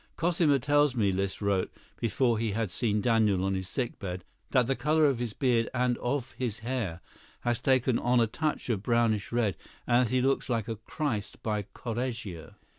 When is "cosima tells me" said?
0.15-1.11